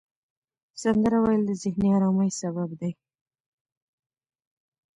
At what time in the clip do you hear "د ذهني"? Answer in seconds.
1.47-1.89